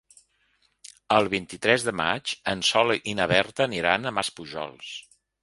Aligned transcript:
El 1.17 1.29
vint-i-tres 1.33 1.85
de 1.89 1.93
maig 1.99 2.33
en 2.55 2.65
Sol 2.71 2.95
i 2.97 3.15
na 3.21 3.29
Berta 3.35 3.67
aniran 3.69 4.07
a 4.13 4.17
Maspujols. 4.21 4.91